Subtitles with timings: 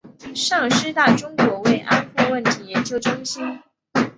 [0.33, 3.59] 上师大中国慰安妇问题研究中心